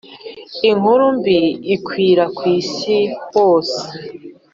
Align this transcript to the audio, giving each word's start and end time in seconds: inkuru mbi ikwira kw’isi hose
inkuru 0.69 1.05
mbi 1.17 1.39
ikwira 1.75 2.23
kw’isi 2.35 2.97
hose 3.31 3.81